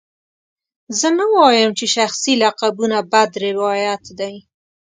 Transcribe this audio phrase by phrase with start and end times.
[0.99, 4.35] زه نه وایم چې شخصي لقبونه بد روایت دی.